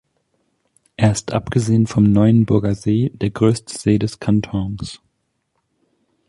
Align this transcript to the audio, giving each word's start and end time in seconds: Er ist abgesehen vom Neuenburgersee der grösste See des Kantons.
Er 0.97 1.11
ist 1.11 1.31
abgesehen 1.31 1.85
vom 1.85 2.05
Neuenburgersee 2.11 3.11
der 3.13 3.29
grösste 3.29 3.77
See 3.77 3.99
des 3.99 4.19
Kantons. 4.19 4.99